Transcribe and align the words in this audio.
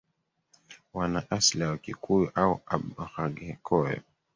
wana 0.93 1.31
asili 1.31 1.63
ya 1.63 1.69
Wakikuyu 1.69 2.29
au 2.35 2.61
Abhaghekoyo 2.65 4.01